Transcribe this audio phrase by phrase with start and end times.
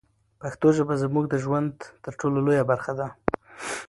[0.41, 3.07] پښتو ژبه زموږ د ژوند تر ټولو لویه برخه ده.